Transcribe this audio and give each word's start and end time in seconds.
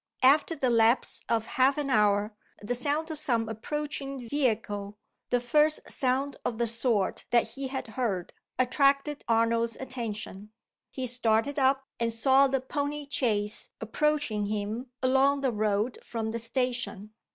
After 0.23 0.55
the 0.55 0.71
lapse 0.71 1.21
of 1.29 1.45
half 1.45 1.77
an 1.77 1.91
hour, 1.91 2.33
the 2.59 2.73
sound 2.73 3.11
of 3.11 3.19
some 3.19 3.47
approaching 3.47 4.27
vehicle 4.27 4.97
the 5.29 5.39
first 5.39 5.81
sound 5.91 6.37
of 6.43 6.57
the 6.57 6.65
sort 6.65 7.25
that 7.29 7.49
he 7.49 7.67
had 7.67 7.89
heard 7.89 8.33
attracted 8.57 9.23
Arnold's 9.27 9.75
attention. 9.75 10.53
He 10.89 11.05
started 11.05 11.59
up, 11.59 11.85
and 11.99 12.11
saw 12.11 12.47
the 12.47 12.61
pony 12.61 13.05
chaise 13.11 13.69
approaching 13.79 14.47
him 14.47 14.87
along 15.03 15.41
the 15.41 15.51
road 15.51 15.99
from 16.03 16.31
the 16.31 16.39
station. 16.39 17.13